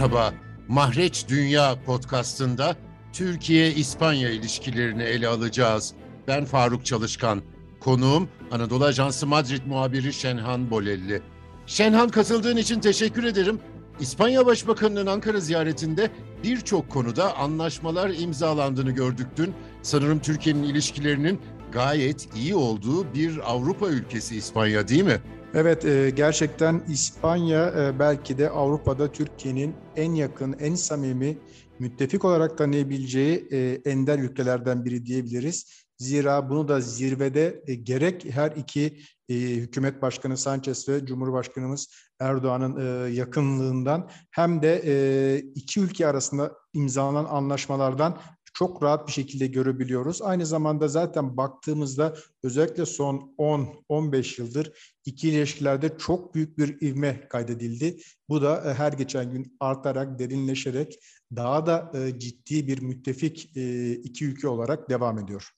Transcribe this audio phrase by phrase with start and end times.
[0.00, 0.34] Merhaba,
[0.68, 2.76] Mahreç Dünya podcastında
[3.12, 5.94] Türkiye-İspanya ilişkilerini ele alacağız.
[6.28, 7.42] Ben Faruk Çalışkan.
[7.80, 11.22] Konuğum Anadolu Ajansı Madrid muhabiri Şenhan Bolelli.
[11.66, 13.60] Şenhan katıldığın için teşekkür ederim.
[14.00, 16.10] İspanya Başbakanı'nın Ankara ziyaretinde
[16.44, 19.54] birçok konuda anlaşmalar imzalandığını gördük dün.
[19.82, 21.40] Sanırım Türkiye'nin ilişkilerinin
[21.72, 25.20] gayet iyi olduğu bir Avrupa ülkesi İspanya değil mi?
[25.54, 31.38] Evet, e, gerçekten İspanya e, belki de Avrupa'da Türkiye'nin en yakın, en samimi
[31.78, 35.84] müttefik olarak tanıyabileceği e, ender ülkelerden biri diyebiliriz.
[35.98, 38.98] Zira bunu da zirvede gerek her iki
[39.30, 41.88] hükümet başkanı Sanchez ve Cumhurbaşkanımız
[42.20, 48.18] Erdoğan'ın yakınlığından hem de iki ülke arasında imzalanan anlaşmalardan
[48.52, 50.22] çok rahat bir şekilde görebiliyoruz.
[50.22, 54.72] Aynı zamanda zaten baktığımızda özellikle son 10-15 yıldır
[55.04, 57.96] iki ilişkilerde çok büyük bir ivme kaydedildi.
[58.28, 60.98] Bu da e, her geçen gün artarak, derinleşerek
[61.36, 65.50] daha da e, ciddi bir müttefik e, iki ülke olarak devam ediyor.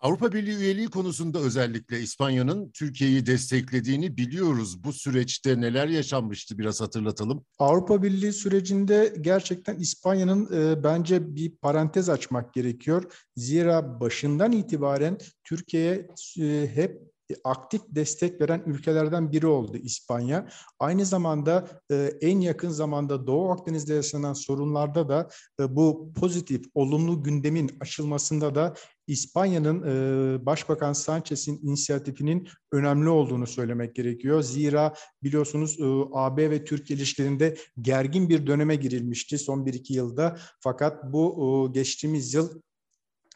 [0.00, 4.84] Avrupa Birliği üyeliği konusunda özellikle İspanya'nın Türkiye'yi desteklediğini biliyoruz.
[4.84, 7.44] Bu süreçte neler yaşanmıştı biraz hatırlatalım.
[7.58, 13.12] Avrupa Birliği sürecinde gerçekten İspanya'nın e, bence bir parantez açmak gerekiyor.
[13.36, 16.08] Zira başından itibaren Türkiye'ye
[16.40, 20.48] e, hep aktif destek veren ülkelerden biri oldu İspanya.
[20.78, 25.28] Aynı zamanda e, en yakın zamanda Doğu Akdeniz'de yaşanan sorunlarda da
[25.60, 28.74] e, bu pozitif, olumlu gündemin açılmasında da
[29.06, 34.42] İspanya'nın e, Başbakan Sanchez'in inisiyatifinin önemli olduğunu söylemek gerekiyor.
[34.42, 40.38] Zira biliyorsunuz e, AB ve Türkiye ilişkilerinde gergin bir döneme girilmişti son 1-2 yılda.
[40.60, 42.60] Fakat bu e, geçtiğimiz yıl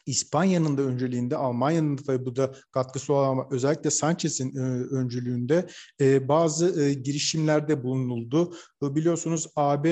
[0.05, 4.55] İspanya'nın da önceliğinde, Almanya'nın da tabii bu da katkısı olan ama özellikle Sanchez'in
[4.91, 5.67] öncülüğünde
[6.27, 8.55] bazı girişimlerde bulunuldu.
[8.81, 9.89] Biliyorsunuz AB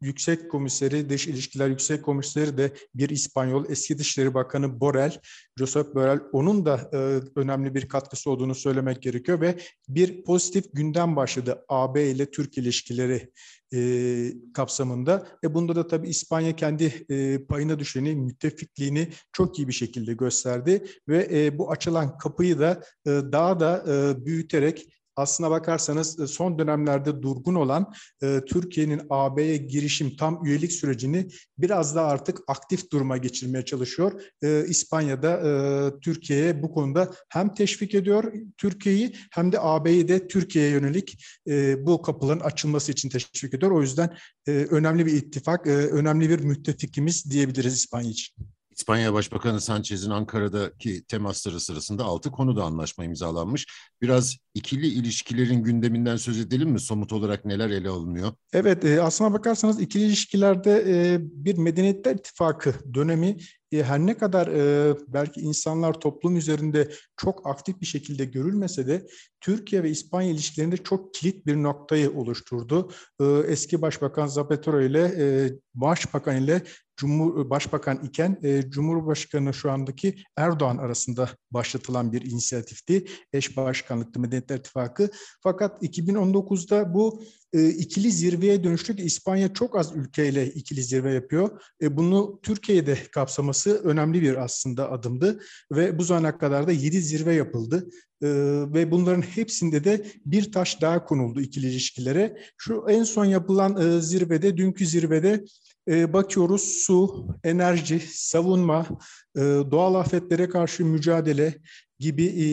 [0.00, 5.20] Yüksek Komiseri, Dış İlişkiler Yüksek Komiseri de bir İspanyol, eski Dışişleri Bakanı Borrell,
[5.58, 6.96] Josep Borrell, onun da e,
[7.40, 9.58] önemli bir katkısı olduğunu söylemek gerekiyor ve
[9.88, 13.30] bir pozitif gündem başladı AB ile Türk ilişkileri
[13.74, 15.26] e, kapsamında.
[15.44, 20.86] E bunda da tabii İspanya kendi e, payına düşeni, müttefikliğini çok iyi bir şekilde gösterdi
[21.08, 26.58] ve e, bu açılan kapıyı da e, daha da e, büyüterek aslına bakarsanız e, son
[26.58, 31.28] dönemlerde durgun olan e, Türkiye'nin AB'ye girişim tam üyelik sürecini
[31.58, 34.22] biraz da artık aktif duruma geçirmeye çalışıyor.
[34.42, 40.70] E, İspanya'da e, Türkiye'ye bu konuda hem teşvik ediyor Türkiye'yi hem de AB'yi de Türkiye'ye
[40.70, 43.72] yönelik e, bu kapıların açılması için teşvik ediyor.
[43.72, 44.16] O yüzden
[44.46, 48.55] e, önemli bir ittifak, e, önemli bir müttefikimiz diyebiliriz İspanya için.
[48.76, 53.66] İspanya Başbakanı Sanchez'in Ankara'daki temasları sırasında altı konuda anlaşma imzalanmış.
[54.02, 56.80] Biraz ikili ilişkilerin gündeminden söz edelim mi?
[56.80, 58.32] Somut olarak neler ele alınıyor?
[58.52, 63.36] Evet, e, aslına bakarsanız ikili ilişkilerde e, bir medeniyetler ittifakı dönemi
[63.72, 69.06] e, her ne kadar e, belki insanlar toplum üzerinde çok aktif bir şekilde görülmese de
[69.40, 72.90] Türkiye ve İspanya ilişkilerinde çok kilit bir noktayı oluşturdu.
[73.20, 76.62] E, eski Başbakan Zapatero ile e, Başbakan ile
[76.96, 83.04] Cumhur Başbakan iken e, Cumhurbaşkanı şu andaki Erdoğan arasında başlatılan bir inisiyatifti.
[83.32, 85.10] Eş başkanlıklı Medeniyetler İttifakı.
[85.42, 91.62] Fakat 2019'da bu e, ikili zirveye dönüştü İspanya çok az ülkeyle ikili zirve yapıyor.
[91.82, 95.40] E, bunu Türkiye'de kapsaması önemli bir aslında adımdı
[95.72, 97.88] ve bu zamana kadar da 7 zirve yapıldı.
[98.22, 98.28] Ee,
[98.74, 102.38] ve bunların hepsinde de bir taş daha konuldu ikili ilişkilere.
[102.56, 105.44] Şu en son yapılan e, zirvede, dünkü zirvede
[105.88, 108.86] e, bakıyoruz su, enerji, savunma,
[109.36, 111.54] e, doğal afetlere karşı mücadele,
[111.98, 112.46] gibi e,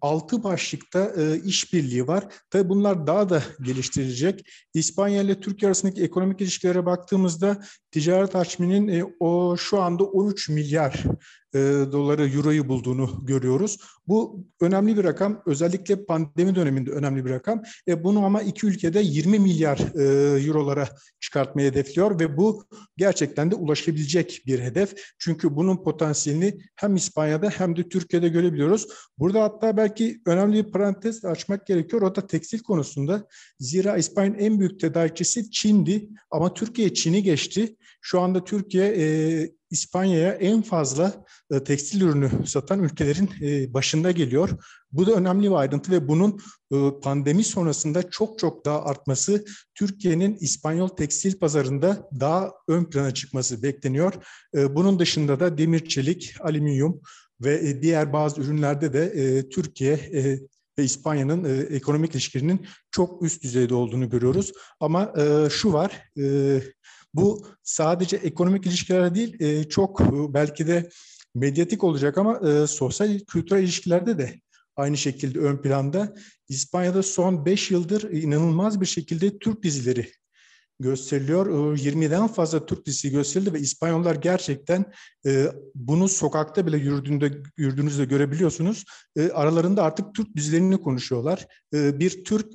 [0.00, 2.24] altı başlıkta e, işbirliği var.
[2.50, 4.44] Tabii bunlar daha da geliştirilecek.
[4.74, 11.04] İspanya ile Türkiye arasındaki ekonomik ilişkilere baktığımızda ticaret hacminin e, o şu anda 13 milyar
[11.54, 11.58] e,
[11.92, 13.78] doları, euroyu bulduğunu görüyoruz.
[14.08, 15.42] Bu önemli bir rakam.
[15.46, 17.62] Özellikle pandemi döneminde önemli bir rakam.
[17.88, 20.02] E, bunu ama iki ülkede 20 milyar e,
[20.46, 20.88] eurolara
[21.20, 22.64] çıkartmayı hedefliyor ve bu
[22.96, 24.94] gerçekten de ulaşabilecek bir hedef.
[25.18, 28.86] Çünkü bunun potansiyelini hem İspanya'da hem de Türkiye'de görebiliyoruz.
[29.18, 32.02] Burada hatta belki önemli bir parantez açmak gerekiyor.
[32.02, 33.26] O da tekstil konusunda.
[33.58, 37.76] Zira İspanya'nın en büyük tedarikçisi Çin'di ama Türkiye Çin'i geçti.
[38.00, 39.06] Şu anda Türkiye e,
[39.70, 44.50] İspanya'ya en fazla e, tekstil ürünü satan ülkelerin e, başında geliyor.
[44.92, 46.40] Bu da önemli bir ayrıntı ve bunun
[46.72, 49.44] e, pandemi sonrasında çok çok daha artması
[49.74, 54.14] Türkiye'nin İspanyol tekstil pazarında daha ön plana çıkması bekleniyor.
[54.56, 57.00] E, bunun dışında da demir çelik, alüminyum
[57.40, 60.38] ve e, diğer bazı ürünlerde de e, Türkiye e,
[60.78, 64.52] ve İspanya'nın e, ekonomik ilişkilerinin çok üst düzeyde olduğunu görüyoruz.
[64.80, 66.60] Ama e, şu var, e,
[67.14, 70.90] bu sadece ekonomik ilişkiler değil, e, çok e, belki de
[71.34, 74.40] medyatik olacak ama e, sosyal kültürel ilişkilerde de
[74.76, 76.14] aynı şekilde ön planda.
[76.48, 80.10] İspanya'da son 5 yıldır inanılmaz bir şekilde Türk dizileri
[80.80, 81.76] gösteriliyor.
[81.78, 84.84] 20'den fazla Türk dizisi gösterildi ve İspanyollar gerçekten
[85.26, 88.84] e, bunu sokakta bile yürüdüğünde yürüdüğünüzde görebiliyorsunuz.
[89.16, 91.46] E, aralarında artık Türk dizilerini konuşuyorlar.
[91.74, 92.46] E, bir Türk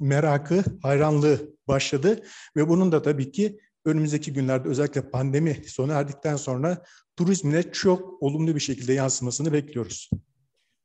[0.00, 2.20] merakı, hayranlığı başladı
[2.56, 6.82] ve bunun da tabii ki önümüzdeki günlerde özellikle pandemi sona erdikten sonra
[7.16, 10.10] turizmine çok olumlu bir şekilde yansımasını bekliyoruz.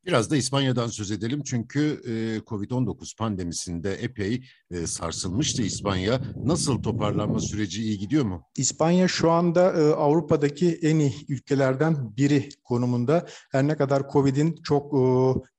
[0.06, 6.22] Biraz da İspanya'dan söz edelim çünkü e, Covid-19 pandemisinde epey e, sarsılmıştı İspanya.
[6.44, 8.44] Nasıl toparlanma süreci iyi gidiyor mu?
[8.58, 13.26] İspanya şu anda e, Avrupa'daki en iyi ülkelerden biri konumunda.
[13.52, 14.94] Her ne kadar Covid'in çok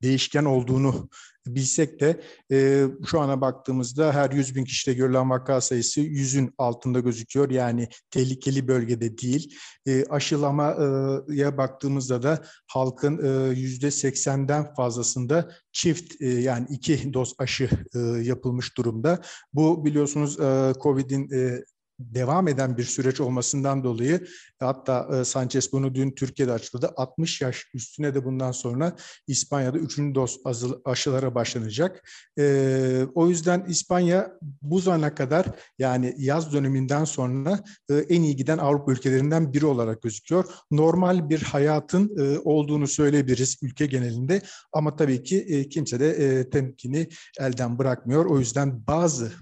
[0.03, 1.09] değişken olduğunu
[1.47, 2.21] bilsek de
[2.53, 7.51] e, şu ana baktığımızda her 100 bin kişide görülen vaka sayısı 100'ün altında gözüküyor.
[7.51, 9.57] Yani tehlikeli bölgede değil.
[9.87, 17.69] E, aşılamaya baktığımızda da halkın e, yüzde 80'den fazlasında çift e, yani iki doz aşı
[17.95, 19.21] e, yapılmış durumda.
[19.53, 21.65] Bu biliyorsunuz e, Covid'in e,
[22.01, 24.27] devam eden bir süreç olmasından dolayı
[24.59, 26.93] hatta e, Sanchez bunu dün Türkiye'de açıkladı.
[26.97, 29.99] 60 yaş üstüne de bundan sonra İspanya'da 3.
[29.99, 30.41] doz
[30.85, 32.09] aşılara başlanacak.
[32.39, 34.33] E, o yüzden İspanya
[34.63, 35.47] bu zamana kadar
[35.79, 40.45] yani yaz döneminden sonra e, en iyi giden Avrupa ülkelerinden biri olarak gözüküyor.
[40.71, 44.43] Normal bir hayatın olduğunu söyleyebiliriz ülke genelinde
[44.73, 47.09] ama tabii ki kimse de temkini
[47.41, 48.25] elden bırakmıyor.
[48.25, 49.33] O yüzden bazı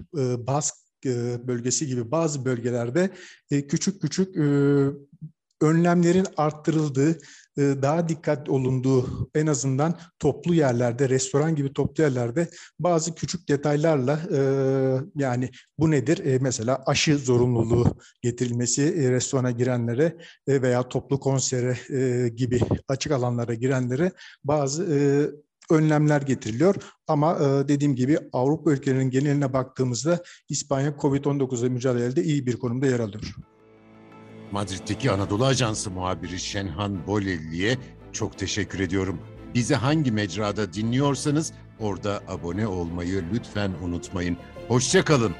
[0.47, 0.88] baskı e,
[1.47, 3.09] bölgesi gibi bazı bölgelerde
[3.51, 4.43] e, küçük küçük e,
[5.61, 7.19] önlemlerin arttırıldığı,
[7.57, 12.49] daha dikkat olunduğu en azından toplu yerlerde, restoran gibi toplu yerlerde
[12.79, 14.19] bazı küçük detaylarla
[15.15, 15.49] yani
[15.79, 16.39] bu nedir?
[16.41, 20.17] Mesela aşı zorunluluğu getirilmesi restorana girenlere
[20.47, 21.77] veya toplu konsere
[22.29, 24.11] gibi açık alanlara girenlere
[24.43, 24.83] bazı
[25.69, 26.75] önlemler getiriliyor.
[27.07, 32.99] Ama e, dediğim gibi Avrupa ülkelerinin geneline baktığımızda İspanya COVID-19'la mücadelede iyi bir konumda yer
[32.99, 33.35] alıyor.
[34.51, 37.77] Madrid'deki Anadolu Ajansı muhabiri Şenhan Bolelli'ye
[38.11, 39.19] çok teşekkür ediyorum.
[39.55, 44.37] Bizi hangi mecrada dinliyorsanız orada abone olmayı lütfen unutmayın.
[44.67, 45.35] Hoşçakalın.